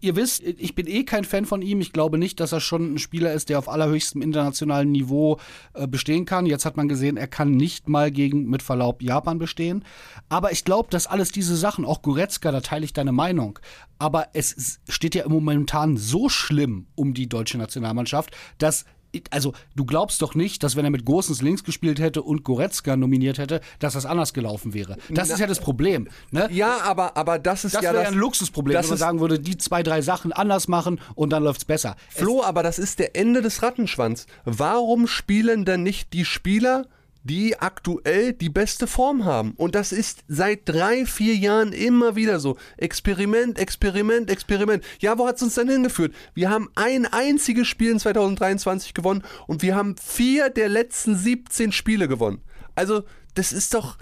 ihr 0.00 0.16
wisst, 0.16 0.42
ich 0.42 0.74
bin 0.74 0.86
eh 0.86 1.04
kein 1.04 1.24
Fan 1.24 1.46
von 1.46 1.62
ihm. 1.62 1.80
Ich 1.80 1.92
glaube 1.92 2.18
nicht, 2.18 2.40
dass 2.40 2.52
er 2.52 2.60
schon 2.60 2.94
ein 2.94 2.98
Spieler 2.98 3.32
ist, 3.32 3.48
der 3.48 3.58
auf 3.58 3.68
allerhöchstem 3.68 4.20
internationalen 4.20 4.92
Niveau 4.92 5.38
äh, 5.72 5.86
bestehen 5.86 6.26
kann. 6.26 6.44
Jetzt 6.44 6.66
hat 6.66 6.76
man 6.76 6.88
gesehen, 6.88 7.16
er 7.16 7.26
kann 7.26 7.52
nicht 7.52 7.88
mal 7.88 8.10
gegen, 8.10 8.50
mit 8.50 8.62
Verlaub, 8.62 9.02
Japan 9.02 9.38
bestehen. 9.38 9.84
Aber 10.28 10.52
ich 10.52 10.64
glaube, 10.64 10.90
dass 10.90 11.06
alles 11.06 11.32
diese 11.32 11.56
Sachen, 11.56 11.86
auch 11.86 12.02
Goretzka, 12.02 12.52
da 12.52 12.60
teile 12.60 12.84
ich 12.84 12.92
deine 12.92 13.12
Meinung. 13.12 13.58
Aber 13.98 14.28
es 14.34 14.80
steht 14.88 15.14
ja 15.14 15.26
momentan 15.26 15.96
so 15.96 16.28
schlimm 16.28 16.86
um 16.94 17.14
die 17.14 17.28
deutsche 17.28 17.56
Nationalmannschaft, 17.56 18.36
dass 18.58 18.84
also 19.30 19.52
du 19.74 19.84
glaubst 19.84 20.22
doch 20.22 20.34
nicht, 20.34 20.62
dass 20.62 20.76
wenn 20.76 20.84
er 20.84 20.90
mit 20.90 21.04
Gosens 21.04 21.42
links 21.42 21.64
gespielt 21.64 22.00
hätte 22.00 22.22
und 22.22 22.44
Goretzka 22.44 22.96
nominiert 22.96 23.38
hätte, 23.38 23.60
dass 23.78 23.94
das 23.94 24.06
anders 24.06 24.32
gelaufen 24.32 24.74
wäre. 24.74 24.96
Das 25.10 25.28
Na, 25.28 25.34
ist 25.34 25.40
ja 25.40 25.46
das 25.46 25.60
Problem. 25.60 26.08
Ne? 26.30 26.48
Ja, 26.50 26.78
aber, 26.82 27.16
aber 27.16 27.38
das 27.38 27.64
ist 27.64 27.74
das 27.74 27.82
ja 27.82 27.92
das, 27.92 28.08
ein 28.08 28.14
Luxusproblem, 28.14 28.82
wenn 28.82 28.88
man 28.88 28.98
sagen 28.98 29.20
würde, 29.20 29.38
die 29.38 29.56
zwei, 29.56 29.82
drei 29.82 30.02
Sachen 30.02 30.32
anders 30.32 30.68
machen 30.68 31.00
und 31.14 31.30
dann 31.30 31.42
läuft's 31.42 31.64
besser. 31.64 31.96
Flo, 32.08 32.40
es 32.40 32.46
aber 32.46 32.62
das 32.62 32.78
ist 32.78 32.98
der 32.98 33.16
Ende 33.16 33.42
des 33.42 33.62
Rattenschwanz. 33.62 34.26
Warum 34.44 35.06
spielen 35.06 35.64
denn 35.64 35.82
nicht 35.82 36.12
die 36.12 36.24
Spieler 36.24 36.86
die 37.24 37.58
aktuell 37.58 38.34
die 38.34 38.50
beste 38.50 38.86
Form 38.86 39.24
haben. 39.24 39.54
Und 39.56 39.74
das 39.74 39.92
ist 39.92 40.24
seit 40.28 40.68
drei, 40.68 41.06
vier 41.06 41.34
Jahren 41.34 41.72
immer 41.72 42.16
wieder 42.16 42.38
so. 42.38 42.56
Experiment, 42.76 43.58
Experiment, 43.58 44.30
Experiment. 44.30 44.84
Ja, 45.00 45.18
wo 45.18 45.26
hat 45.26 45.36
es 45.36 45.42
uns 45.42 45.54
denn 45.54 45.68
hingeführt? 45.68 46.14
Wir 46.34 46.50
haben 46.50 46.68
ein 46.74 47.06
einziges 47.06 47.66
Spiel 47.66 47.90
in 47.90 47.98
2023 47.98 48.94
gewonnen 48.94 49.24
und 49.46 49.62
wir 49.62 49.74
haben 49.74 49.96
vier 49.96 50.50
der 50.50 50.68
letzten 50.68 51.16
17 51.16 51.72
Spiele 51.72 52.08
gewonnen. 52.08 52.42
Also, 52.74 53.04
das 53.34 53.52
ist 53.52 53.74
doch, 53.74 53.96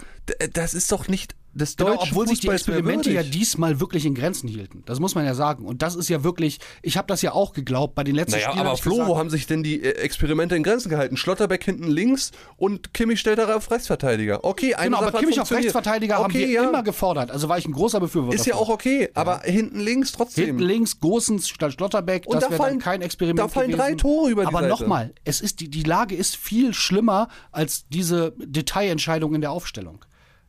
das 0.53 0.73
ist 0.73 0.91
doch 0.91 1.07
nicht 1.07 1.35
des 1.53 1.75
genau, 1.75 1.95
obwohl 1.99 2.27
sich 2.27 2.39
die 2.39 2.47
Experimente 2.47 3.11
ja 3.11 3.23
diesmal 3.23 3.79
wirklich 3.79 4.05
in 4.05 4.15
Grenzen 4.15 4.47
hielten. 4.47 4.83
Das 4.85 4.99
muss 4.99 5.15
man 5.15 5.25
ja 5.25 5.35
sagen. 5.35 5.65
Und 5.65 5.81
das 5.81 5.95
ist 5.95 6.09
ja 6.09 6.23
wirklich, 6.23 6.59
ich 6.81 6.97
habe 6.97 7.07
das 7.07 7.21
ja 7.21 7.33
auch 7.33 7.53
geglaubt 7.53 7.95
bei 7.95 8.03
den 8.03 8.15
letzten 8.15 8.33
naja, 8.33 8.49
Spielen. 8.51 8.65
Aber 8.65 8.77
Flo, 8.77 8.93
gesagt, 8.93 9.09
wo 9.09 9.17
haben 9.17 9.29
sich 9.29 9.47
denn 9.47 9.63
die 9.63 9.81
äh, 9.81 9.91
Experimente 9.91 10.55
in 10.55 10.63
Grenzen 10.63 10.89
gehalten? 10.89 11.17
Schlotterbeck 11.17 11.63
hinten 11.63 11.87
links 11.87 12.31
und 12.57 12.93
Kimmich 12.93 13.19
stellt 13.19 13.37
da 13.37 13.55
auf 13.55 13.69
Rechtsverteidiger. 13.69 14.43
Okay, 14.43 14.73
eine 14.73 14.87
Genau, 14.87 14.99
Sache 14.99 15.09
aber 15.09 15.19
Kimmich 15.19 15.39
auf 15.39 15.51
Rechtsverteidiger 15.51 16.19
okay, 16.19 16.23
haben 16.23 16.33
wir 16.33 16.47
ja. 16.49 16.69
immer 16.69 16.83
gefordert. 16.83 17.31
Also 17.31 17.49
war 17.49 17.57
ich 17.57 17.67
ein 17.67 17.73
großer 17.73 17.99
Befürworter. 17.99 18.35
Ist 18.35 18.45
ja 18.45 18.55
auch 18.55 18.69
okay, 18.69 19.09
aber 19.13 19.45
ja. 19.45 19.51
hinten 19.51 19.79
links 19.79 20.11
trotzdem. 20.11 20.45
Hinten 20.45 20.63
links, 20.63 20.99
Gosens 20.99 21.49
statt 21.49 21.73
Schlotterbeck, 21.73 22.25
und 22.27 22.35
das 22.35 22.49
da 22.49 22.55
fallen, 22.55 22.79
kein 22.79 23.01
Experiment 23.01 23.39
Da 23.39 23.47
fallen 23.47 23.71
gewesen. 23.71 23.79
drei 23.79 23.95
Tore 23.95 24.29
über 24.29 24.41
die 24.43 24.47
Aber 24.47 24.67
nochmal, 24.67 25.13
es 25.23 25.41
ist 25.41 25.59
die, 25.59 25.69
die 25.69 25.83
Lage 25.83 26.15
ist 26.15 26.35
viel 26.35 26.73
schlimmer 26.73 27.27
als 27.51 27.87
diese 27.89 28.33
Detailentscheidung 28.37 29.35
in 29.35 29.41
der 29.41 29.51
Aufstellung. 29.51 30.03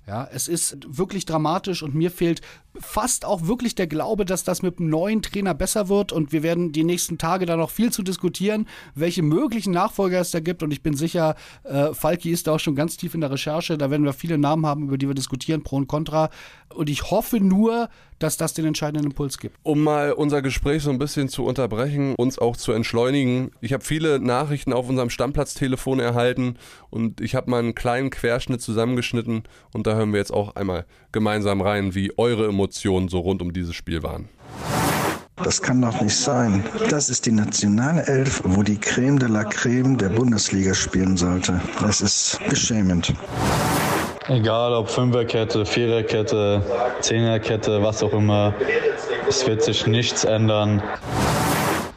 Ja, 0.06 0.28
es 0.30 0.48
ist 0.48 0.76
wirklich 0.86 1.24
dramatisch 1.24 1.82
und 1.82 1.94
mir 1.94 2.10
fehlt 2.10 2.42
fast 2.80 3.24
auch 3.24 3.46
wirklich 3.46 3.74
der 3.74 3.86
Glaube, 3.86 4.24
dass 4.24 4.44
das 4.44 4.62
mit 4.62 4.78
einem 4.78 4.90
neuen 4.90 5.22
Trainer 5.22 5.54
besser 5.54 5.88
wird 5.88 6.12
und 6.12 6.32
wir 6.32 6.42
werden 6.42 6.72
die 6.72 6.84
nächsten 6.84 7.18
Tage 7.18 7.46
da 7.46 7.56
noch 7.56 7.70
viel 7.70 7.92
zu 7.92 8.02
diskutieren, 8.02 8.66
welche 8.94 9.22
möglichen 9.22 9.72
Nachfolger 9.72 10.20
es 10.20 10.30
da 10.30 10.40
gibt 10.40 10.62
und 10.62 10.72
ich 10.72 10.82
bin 10.82 10.94
sicher, 10.94 11.36
äh, 11.62 11.94
Falki 11.94 12.30
ist 12.30 12.46
da 12.46 12.52
auch 12.52 12.60
schon 12.60 12.74
ganz 12.74 12.96
tief 12.96 13.14
in 13.14 13.20
der 13.20 13.30
Recherche, 13.30 13.78
da 13.78 13.90
werden 13.90 14.04
wir 14.04 14.12
viele 14.12 14.38
Namen 14.38 14.66
haben, 14.66 14.84
über 14.84 14.98
die 14.98 15.06
wir 15.06 15.14
diskutieren, 15.14 15.62
Pro 15.62 15.76
und 15.76 15.86
Contra 15.86 16.30
und 16.74 16.90
ich 16.90 17.10
hoffe 17.10 17.38
nur, 17.38 17.88
dass 18.18 18.36
das 18.36 18.54
den 18.54 18.64
entscheidenden 18.64 19.06
Impuls 19.10 19.38
gibt. 19.38 19.56
Um 19.62 19.82
mal 19.82 20.12
unser 20.12 20.40
Gespräch 20.40 20.82
so 20.82 20.90
ein 20.90 20.98
bisschen 20.98 21.28
zu 21.28 21.44
unterbrechen, 21.44 22.14
uns 22.16 22.38
auch 22.38 22.56
zu 22.56 22.72
entschleunigen. 22.72 23.50
Ich 23.60 23.72
habe 23.72 23.84
viele 23.84 24.18
Nachrichten 24.18 24.72
auf 24.72 24.88
unserem 24.88 25.10
Stammplatztelefon 25.10 26.00
erhalten 26.00 26.56
und 26.90 27.20
ich 27.20 27.34
habe 27.34 27.50
mal 27.50 27.58
einen 27.58 27.74
kleinen 27.74 28.10
Querschnitt 28.10 28.62
zusammengeschnitten 28.62 29.42
und 29.72 29.86
da 29.86 29.94
hören 29.94 30.12
wir 30.12 30.18
jetzt 30.18 30.32
auch 30.32 30.56
einmal 30.56 30.86
gemeinsam 31.12 31.60
rein, 31.60 31.94
wie 31.94 32.16
eure 32.16 32.46
Emotionen 32.48 32.63
so 32.72 33.18
rund 33.18 33.42
um 33.42 33.52
dieses 33.52 33.74
Spiel 33.74 34.02
waren. 34.02 34.28
Das 35.36 35.60
kann 35.60 35.82
doch 35.82 36.00
nicht 36.00 36.16
sein. 36.16 36.64
Das 36.88 37.10
ist 37.10 37.26
die 37.26 37.32
nationale 37.32 38.06
Elf, 38.06 38.40
wo 38.44 38.62
die 38.62 38.78
Creme 38.78 39.18
de 39.18 39.28
la 39.28 39.44
Creme 39.44 39.98
der 39.98 40.08
Bundesliga 40.08 40.74
spielen 40.74 41.16
sollte. 41.16 41.60
Das 41.80 42.00
ist 42.00 42.38
beschämend. 42.48 43.12
Egal 44.28 44.72
ob 44.72 44.88
Fünferkette, 44.88 45.66
Viererkette, 45.66 46.62
Zehnerkette, 47.00 47.82
was 47.82 48.02
auch 48.02 48.12
immer, 48.12 48.54
es 49.28 49.46
wird 49.46 49.62
sich 49.62 49.86
nichts 49.86 50.24
ändern. 50.24 50.82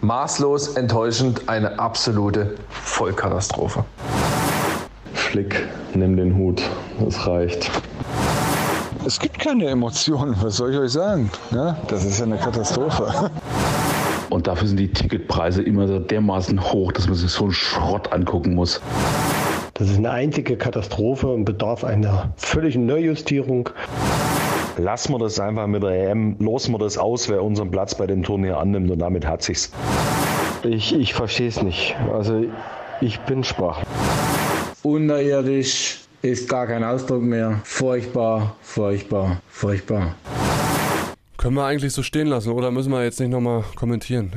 Maßlos 0.02 0.76
enttäuschend, 0.76 1.48
eine 1.48 1.80
absolute 1.80 2.56
Vollkatastrophe. 2.70 3.86
Flick, 5.14 5.68
nimm 5.94 6.18
den 6.18 6.36
Hut, 6.36 6.62
das 7.00 7.26
reicht. 7.26 7.72
Es 9.08 9.22
gibt 9.22 9.40
keine 9.40 9.68
Emotionen, 9.68 10.36
was 10.42 10.58
soll 10.58 10.74
ich 10.74 10.78
euch 10.78 10.92
sagen? 10.92 11.32
Ja, 11.52 11.78
das 11.88 12.04
ist 12.04 12.20
ja 12.20 12.26
eine 12.26 12.36
Katastrophe. 12.36 13.32
Und 14.30 14.48
dafür 14.48 14.68
sind 14.68 14.82
die 14.82 14.92
Ticketpreise 14.92 15.64
immer 15.64 15.88
so 15.88 15.98
dermaßen 15.98 16.62
hoch, 16.62 16.92
dass 16.92 17.08
man 17.08 17.16
sich 17.16 17.32
so 17.32 17.46
einen 17.46 17.54
Schrott 17.54 18.12
angucken 18.12 18.54
muss. 18.54 18.82
Das 19.76 19.90
ist 19.90 20.00
eine 20.00 20.12
einzige 20.12 20.58
Katastrophe 20.58 21.28
und 21.28 21.46
bedarf 21.46 21.86
einer 21.86 22.34
völligen 22.36 22.86
Neujustierung. 22.86 23.70
Lassen 24.78 25.14
wir 25.14 25.20
das 25.20 25.40
einfach 25.40 25.68
mit 25.68 25.84
der 25.84 26.10
EM, 26.10 26.36
losen 26.40 26.74
wir 26.74 26.80
das 26.80 26.98
aus, 26.98 27.30
wer 27.30 27.42
unseren 27.44 27.72
Platz 27.72 27.96
bei 27.96 28.08
dem 28.08 28.24
Turnier 28.24 28.58
annimmt 28.58 28.92
und 28.92 29.00
damit 29.00 29.26
hat 29.26 29.42
sich's. 29.42 29.72
Ich, 30.64 30.94
ich 30.94 31.14
verstehe 31.14 31.48
es 31.48 31.64
nicht. 31.64 31.96
Also 32.12 32.44
ich 33.00 33.22
bin 33.22 33.46
schwach. 33.46 33.84
Unterirdisch 34.84 36.07
ist 36.22 36.50
gar 36.50 36.68
kein 36.68 36.84
Ausdruck 36.84 37.22
mehr. 37.22 37.62
Furchtbar, 37.64 38.56
furchtbar, 38.62 39.42
furchtbar. 39.48 40.16
Können 41.38 41.56
wir 41.56 41.66
eigentlich 41.66 41.94
so 41.94 42.04
stehen 42.04 42.28
lassen 42.28 42.52
oder 42.52 42.72
müssen 42.72 42.92
wir 42.92 43.04
jetzt 43.04 43.20
nicht 43.20 43.30
nochmal 43.30 43.64
kommentieren? 43.76 44.32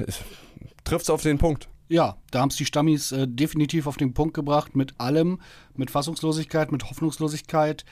Trifft 0.84 1.04
es 1.04 1.10
auf 1.10 1.22
den 1.22 1.38
Punkt? 1.38 1.68
Ja, 1.88 2.16
da 2.30 2.40
haben 2.40 2.50
es 2.50 2.56
die 2.56 2.66
Stammis 2.66 3.10
äh, 3.10 3.26
definitiv 3.26 3.88
auf 3.88 3.96
den 3.96 4.14
Punkt 4.14 4.34
gebracht 4.34 4.76
mit 4.76 4.94
allem, 4.98 5.40
mit 5.74 5.90
Fassungslosigkeit, 5.90 6.70
mit 6.70 6.88
Hoffnungslosigkeit. 6.88 7.84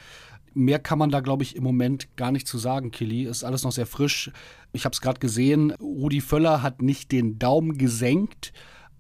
Mehr 0.54 0.78
kann 0.78 0.98
man 0.98 1.10
da, 1.10 1.20
glaube 1.20 1.42
ich, 1.42 1.56
im 1.56 1.64
Moment 1.64 2.14
gar 2.16 2.30
nicht 2.30 2.46
zu 2.46 2.58
sagen, 2.58 2.92
Killy. 2.92 3.24
Ist 3.24 3.42
alles 3.42 3.64
noch 3.64 3.72
sehr 3.72 3.86
frisch. 3.86 4.30
Ich 4.72 4.84
habe 4.84 4.92
es 4.92 5.00
gerade 5.00 5.18
gesehen, 5.18 5.72
Rudi 5.80 6.20
Völler 6.20 6.62
hat 6.62 6.80
nicht 6.80 7.10
den 7.10 7.38
Daumen 7.40 7.76
gesenkt, 7.76 8.52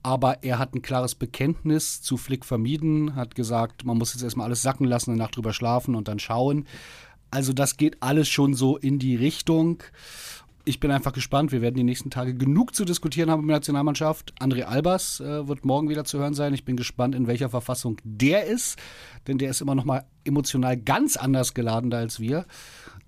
aber 0.02 0.42
er 0.42 0.58
hat 0.58 0.74
ein 0.74 0.82
klares 0.82 1.14
Bekenntnis 1.14 2.00
zu 2.02 2.16
Flick 2.16 2.44
vermieden, 2.44 3.14
hat 3.14 3.34
gesagt, 3.34 3.84
man 3.84 3.98
muss 3.98 4.14
jetzt 4.14 4.22
erstmal 4.22 4.46
alles 4.46 4.62
sacken 4.62 4.86
lassen, 4.86 5.10
eine 5.10 5.18
Nacht 5.18 5.36
drüber 5.36 5.52
schlafen 5.52 5.94
und 5.94 6.08
dann 6.08 6.18
schauen. 6.18 6.66
Also 7.30 7.52
das 7.52 7.76
geht 7.76 8.02
alles 8.02 8.28
schon 8.28 8.54
so 8.54 8.76
in 8.76 8.98
die 8.98 9.16
Richtung 9.16 9.82
ich 10.68 10.80
bin 10.80 10.90
einfach 10.90 11.12
gespannt. 11.12 11.50
Wir 11.50 11.62
werden 11.62 11.76
die 11.76 11.82
nächsten 11.82 12.10
Tage 12.10 12.34
genug 12.34 12.74
zu 12.74 12.84
diskutieren 12.84 13.30
haben 13.30 13.40
mit 13.40 13.48
der 13.48 13.56
Nationalmannschaft. 13.56 14.34
André 14.38 14.64
Albers 14.64 15.18
äh, 15.20 15.48
wird 15.48 15.64
morgen 15.64 15.88
wieder 15.88 16.04
zu 16.04 16.18
hören 16.18 16.34
sein. 16.34 16.52
Ich 16.52 16.64
bin 16.64 16.76
gespannt, 16.76 17.14
in 17.14 17.26
welcher 17.26 17.48
Verfassung 17.48 17.96
der 18.04 18.44
ist, 18.44 18.78
denn 19.26 19.38
der 19.38 19.50
ist 19.50 19.62
immer 19.62 19.74
noch 19.74 19.86
mal 19.86 20.04
emotional 20.24 20.76
ganz 20.76 21.16
anders 21.16 21.54
geladen 21.54 21.92
als 21.94 22.20
wir. 22.20 22.44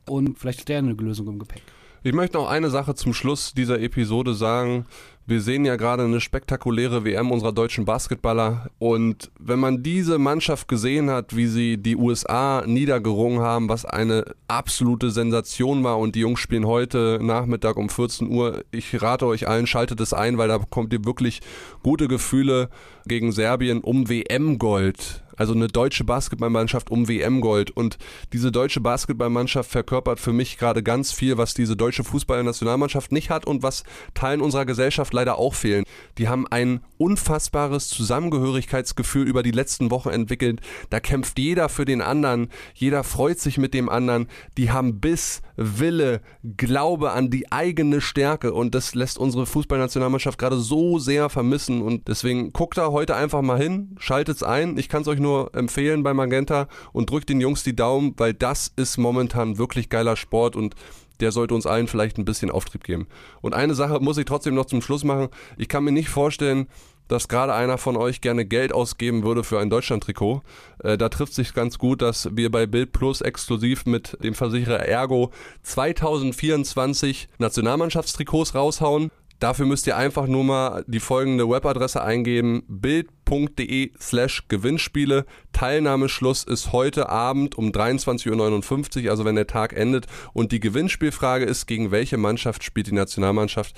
Und 0.09 0.39
vielleicht 0.39 0.61
hat 0.61 0.69
der 0.71 0.79
eine 0.79 0.93
Lösung 0.93 1.29
im 1.29 1.39
Gepäck. 1.39 1.63
Ich 2.03 2.15
möchte 2.15 2.39
noch 2.39 2.49
eine 2.49 2.71
Sache 2.71 2.95
zum 2.95 3.13
Schluss 3.13 3.53
dieser 3.53 3.79
Episode 3.79 4.33
sagen. 4.33 4.87
Wir 5.31 5.41
sehen 5.41 5.65
ja 5.65 5.77
gerade 5.77 6.03
eine 6.03 6.21
spektakuläre 6.21 7.05
WM 7.05 7.31
unserer 7.31 7.53
deutschen 7.53 7.85
Basketballer. 7.85 8.69
Und 8.81 9.31
wenn 9.39 9.61
man 9.61 9.85
diese 9.85 10.19
Mannschaft 10.19 10.67
gesehen 10.67 11.09
hat, 11.09 11.37
wie 11.37 11.47
sie 11.47 11.77
die 11.77 11.95
USA 11.95 12.65
niedergerungen 12.67 13.39
haben, 13.39 13.69
was 13.69 13.85
eine 13.85 14.25
absolute 14.49 15.13
Sensation 15.13 15.85
war 15.85 16.01
und 16.01 16.17
die 16.17 16.21
Jungs 16.23 16.41
spielen 16.41 16.67
heute 16.67 17.21
Nachmittag 17.23 17.77
um 17.77 17.91
14 17.91 18.29
Uhr. 18.29 18.65
Ich 18.73 19.01
rate 19.01 19.25
euch 19.27 19.47
allen, 19.47 19.69
schaltet 19.69 20.01
es 20.01 20.13
ein, 20.13 20.37
weil 20.37 20.49
da 20.49 20.59
bekommt 20.59 20.93
ihr 20.93 21.05
wirklich 21.05 21.43
gute 21.85 22.09
Gefühle 22.09 22.69
gegen 23.07 23.31
Serbien 23.31 23.83
um 23.83 24.09
WM-Gold 24.09 25.23
also 25.41 25.55
eine 25.55 25.69
deutsche 25.69 26.05
Basketballmannschaft 26.05 26.91
um 26.91 27.09
WM-Gold. 27.09 27.71
Und 27.71 27.97
diese 28.35 28.53
deutsche 28.53 28.83
Basketballmannschaft 28.83 29.71
verkörpert 29.71 30.21
für 30.21 30.35
mich 30.35 30.59
gerade 30.59 30.83
ganz 30.83 31.13
viel, 31.13 31.39
was 31.39 31.55
diese 31.55 31.77
deutsche 31.77 32.05
Fußballnationalmannschaft 32.05 33.11
nicht 33.11 33.31
hat 33.31 33.47
und 33.47 33.63
was 33.63 33.85
Teilen 34.13 34.43
unserer 34.43 34.67
Gesellschaft 34.67 35.15
leider 35.15 35.39
auch 35.39 35.55
fehlen. 35.55 35.85
Die 36.19 36.29
haben 36.29 36.47
ein 36.47 36.81
unfassbares 37.01 37.89
Zusammengehörigkeitsgefühl 37.89 39.27
über 39.27 39.43
die 39.43 39.51
letzten 39.51 39.91
Wochen 39.91 40.11
entwickelt. 40.11 40.61
Da 40.91 41.01
kämpft 41.01 41.39
jeder 41.39 41.69
für 41.69 41.87
den 41.87 42.03
anderen, 42.03 42.49
jeder 42.75 43.03
freut 43.03 43.39
sich 43.41 43.57
mit 43.57 43.73
dem 43.73 43.89
anderen. 43.89 44.29
Die 44.59 44.71
haben 44.71 45.01
Biss, 45.01 45.41
Wille, 45.57 46.21
Glaube 46.57 47.13
an 47.13 47.31
die 47.31 47.51
eigene 47.51 48.01
Stärke 48.01 48.53
und 48.53 48.75
das 48.75 48.95
lässt 48.95 49.19
unsere 49.19 49.47
Fußballnationalmannschaft 49.47 50.39
gerade 50.39 50.59
so 50.59 50.99
sehr 50.99 51.31
vermissen 51.31 51.81
und 51.81 52.09
deswegen 52.09 52.53
guckt 52.53 52.77
da 52.77 52.91
heute 52.91 53.17
einfach 53.17 53.43
mal 53.43 53.59
hin, 53.59 53.97
schaltet's 53.99 54.43
ein. 54.43 54.77
Ich 54.77 54.89
kann 54.89 55.03
es 55.03 55.09
euch 55.09 55.19
nur 55.19 55.31
nur 55.31 55.55
empfehlen 55.55 56.03
bei 56.03 56.13
Magenta 56.13 56.67
und 56.93 57.11
drückt 57.11 57.29
den 57.29 57.41
Jungs 57.41 57.63
die 57.63 57.77
Daumen, 57.77 58.15
weil 58.17 58.35
das 58.35 58.73
ist 58.77 58.99
momentan 58.99 59.59
wirklich 59.59 59.89
geiler 59.89 60.17
Sport 60.17 60.57
und 60.57 60.75
der 61.21 61.33
sollte 61.33 61.55
uns 61.55 61.67
allen 61.67 61.89
vielleicht 61.89 62.19
ein 62.19 62.25
bisschen 62.25 62.51
Auftrieb 62.51 62.85
geben. 62.85 63.07
Und 63.41 63.55
eine 63.55 63.75
Sache 63.75 64.01
muss 64.01 64.19
ich 64.19 64.25
trotzdem 64.25 64.55
noch 64.55 64.67
zum 64.67 64.83
Schluss 64.83 65.05
machen. 65.05 65.29
Ich 65.57 65.69
kann 65.69 65.85
mir 65.85 65.93
nicht 65.93 66.09
vorstellen, 66.09 66.67
dass 67.11 67.27
gerade 67.27 67.53
einer 67.53 67.77
von 67.77 67.97
euch 67.97 68.21
gerne 68.21 68.45
Geld 68.45 68.73
ausgeben 68.73 69.25
würde 69.25 69.43
für 69.43 69.59
ein 69.59 69.69
Deutschland-Trikot. 69.69 70.43
Äh, 70.79 70.97
da 70.97 71.09
trifft 71.09 71.35
sich 71.35 71.55
ganz 71.55 71.77
gut, 71.77 72.03
dass 72.03 72.29
wir 72.37 72.51
bei 72.51 72.67
Bild 72.67 72.93
Plus 72.93 73.21
exklusiv 73.21 73.85
mit 73.85 74.17
dem 74.23 74.35
Versicherer 74.35 74.87
Ergo 74.87 75.33
2024 75.65 77.29
Nationalmannschaftstrikots 77.39 78.55
raushauen. 78.55 79.11
Dafür 79.41 79.65
müsst 79.65 79.87
ihr 79.87 79.97
einfach 79.97 80.27
nur 80.27 80.45
mal 80.45 80.85
die 80.87 81.01
folgende 81.01 81.49
Webadresse 81.49 82.03
eingeben: 82.03 82.63
bild.de 82.69 83.91
slash 83.99 84.45
Gewinnspiele. 84.49 85.25
Teilnahmeschluss 85.53 86.45
ist 86.45 86.73
heute 86.73 87.09
Abend 87.09 87.57
um 87.57 87.71
23.59 87.71 89.05
Uhr, 89.05 89.11
also 89.11 89.25
wenn 89.25 89.37
der 89.37 89.47
Tag 89.47 89.73
endet. 89.73 90.07
Und 90.35 90.53
die 90.53 90.61
Gewinnspielfrage 90.61 91.47
ist, 91.47 91.67
gegen 91.67 91.91
welche 91.91 92.19
Mannschaft 92.19 92.63
spielt 92.65 92.89
die 92.89 92.95
Nationalmannschaft? 92.95 93.75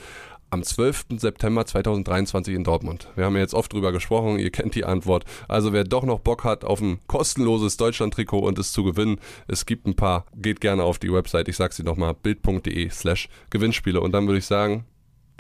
am 0.51 0.63
12. 0.63 1.07
September 1.17 1.65
2023 1.65 2.55
in 2.55 2.63
Dortmund. 2.63 3.09
Wir 3.17 3.25
haben 3.25 3.35
ja 3.37 3.41
jetzt 3.41 3.55
oft 3.55 3.73
drüber 3.73 3.91
gesprochen, 3.91 4.39
ihr 4.39 4.51
kennt 4.51 4.75
die 4.75 4.85
Antwort. 4.85 5.25
Also 5.49 5.73
wer 5.73 5.85
doch 5.85 6.05
noch 6.05 6.21
Bock 6.21 6.45
hat 6.45 6.63
auf 6.63 6.83
ein 6.83 7.01
kostenloses 7.07 7.79
Deutschland-Trikot 7.79 8.41
und 8.41 8.59
es 8.59 8.71
zu 8.71 8.85
gewinnen, 8.85 9.19
es 9.49 9.65
gibt 9.65 9.87
ein 9.87 9.97
paar, 9.97 10.27
geht 10.37 10.61
gerne 10.61 10.83
auf 10.83 10.99
die 10.99 11.11
Website, 11.11 11.49
ich 11.49 11.57
sag's 11.57 11.79
dir 11.79 11.85
nochmal, 11.85 12.13
bild.de 12.13 12.91
slash 12.91 13.31
Gewinnspiele. 13.49 14.03
Und 14.03 14.13
dann 14.13 14.27
würde 14.27 14.41
ich 14.41 14.47
sagen, 14.47 14.85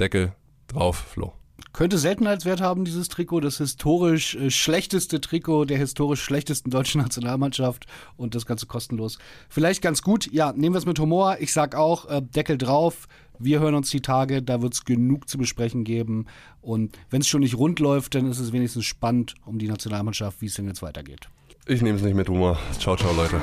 Deckel 0.03 0.33
drauf, 0.67 0.97
Flo. 0.97 1.33
Könnte 1.73 1.97
Seltenheitswert 1.97 2.61
haben, 2.61 2.85
dieses 2.85 3.09
Trikot. 3.09 3.39
Das 3.39 3.59
historisch 3.59 4.35
äh, 4.35 4.51
schlechteste 4.51 5.21
Trikot 5.21 5.67
der 5.67 5.79
historisch 5.79 6.23
schlechtesten 6.23 6.71
deutschen 6.71 7.01
Nationalmannschaft 7.03 7.87
und 8.17 8.35
das 8.35 8.45
Ganze 8.45 8.67
kostenlos. 8.67 9.19
Vielleicht 9.49 9.81
ganz 9.81 10.03
gut. 10.03 10.29
Ja, 10.33 10.53
nehmen 10.53 10.75
wir 10.75 10.81
es 10.81 10.87
mit 10.87 10.99
Humor. 10.99 11.37
Ich 11.39 11.53
sag 11.53 11.77
auch, 11.77 12.11
äh, 12.11 12.21
Deckel 12.21 12.59
drauf. 12.59 13.07
Wir 13.39 13.61
hören 13.61 13.77
uns 13.77 13.91
die 13.91 14.01
Tage, 14.01 14.43
da 14.43 14.61
wird 14.61 14.75
es 14.75 14.85
genug 14.85 15.29
zu 15.29 15.39
besprechen 15.39 15.85
geben. 15.85 16.27
Und 16.61 16.99
wenn 17.11 17.21
es 17.21 17.29
schon 17.29 17.41
nicht 17.41 17.57
rund 17.57 17.79
läuft, 17.79 18.17
dann 18.17 18.29
ist 18.29 18.41
es 18.41 18.53
wenigstens 18.53 18.85
spannend 18.85 19.35
um 19.47 19.61
die 19.61 19.69
Nationalmannschaft, 19.69 20.41
wie 20.41 20.47
es 20.47 20.55
denn 20.55 20.67
jetzt 20.67 20.83
weitergeht. 20.83 21.29
Ich 21.67 21.81
nehme 21.81 21.97
es 21.97 22.05
nicht 22.05 22.17
mit 22.17 22.29
Humor. 22.29 22.59
Ciao, 22.79 22.97
ciao, 22.97 23.13
Leute. 23.15 23.41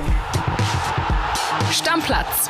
Stammplatz. 1.72 2.50